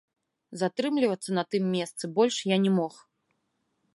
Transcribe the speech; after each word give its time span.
Затрымлівацца 0.61 1.29
на 1.39 1.43
тым 1.55 1.63
месцы 1.75 2.03
больш 2.17 2.35
я 2.55 2.59
не 2.65 2.71
мог. 2.81 2.93